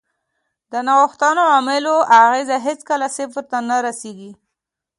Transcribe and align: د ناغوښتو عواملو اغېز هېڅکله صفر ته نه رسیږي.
د 0.71 0.73
ناغوښتو 0.87 1.29
عواملو 1.47 1.95
اغېز 2.21 2.49
هېڅکله 2.67 3.07
صفر 3.17 3.43
ته 3.51 3.57
نه 3.69 3.77
رسیږي. 3.85 4.31